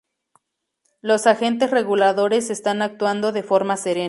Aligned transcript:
Los 1.01 1.27
agentes 1.27 1.69
reguladores 1.69 2.49
están 2.49 2.81
actuando 2.81 3.31
de 3.31 3.43
forma 3.43 3.77
serena. 3.77 3.99